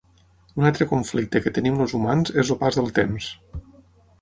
Un 0.61 0.69
altre 0.69 0.87
conflicte 0.93 1.41
que 1.43 1.53
tenim 1.57 1.77
els 1.85 1.93
humans 1.99 2.33
és 2.45 2.51
el 2.57 2.59
pas 2.65 2.81
del 2.81 2.91
temps. 2.99 3.29